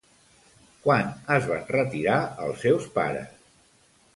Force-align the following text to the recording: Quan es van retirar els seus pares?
Quan 0.85 1.11
es 1.35 1.45
van 1.51 1.61
retirar 1.75 2.17
els 2.47 2.65
seus 2.67 2.89
pares? 2.99 3.37